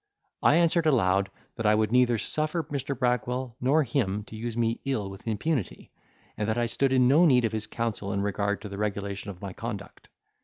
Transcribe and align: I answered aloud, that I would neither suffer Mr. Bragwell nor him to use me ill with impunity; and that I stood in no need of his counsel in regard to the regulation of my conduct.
I 0.41 0.55
answered 0.55 0.87
aloud, 0.87 1.29
that 1.57 1.67
I 1.67 1.75
would 1.75 1.91
neither 1.91 2.17
suffer 2.17 2.63
Mr. 2.63 2.97
Bragwell 2.97 3.55
nor 3.61 3.83
him 3.83 4.23
to 4.23 4.35
use 4.35 4.57
me 4.57 4.79
ill 4.83 5.11
with 5.11 5.27
impunity; 5.27 5.91
and 6.37 6.47
that 6.49 6.57
I 6.57 6.65
stood 6.65 6.91
in 6.91 7.07
no 7.07 7.23
need 7.27 7.45
of 7.45 7.51
his 7.51 7.67
counsel 7.67 8.11
in 8.11 8.23
regard 8.23 8.61
to 8.63 8.69
the 8.69 8.79
regulation 8.79 9.29
of 9.29 9.41
my 9.43 9.53
conduct. 9.53 10.09